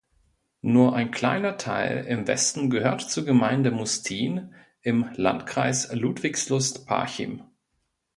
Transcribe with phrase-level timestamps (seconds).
[0.63, 7.43] Nur ein kleiner Teil im Westen gehört zur Gemeinde Mustin im Landkreis Ludwigslust-Parchim.